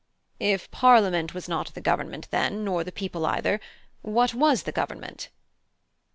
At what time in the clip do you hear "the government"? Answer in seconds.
1.75-2.27, 4.63-5.29